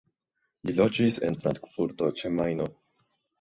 Li 0.69 0.73
loĝis 0.79 1.19
en 1.27 1.37
Frankfurto 1.43 2.09
ĉe 2.23 2.33
Majno. 2.41 2.69